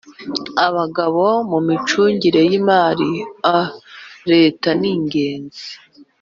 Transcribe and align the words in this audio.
abagabo 0.67 1.23
mu 1.49 1.59
micungire 1.67 2.41
y 2.49 2.53
imari 2.59 3.11
a 3.55 3.57
leta 4.31 4.69
ningenzi 4.79 5.65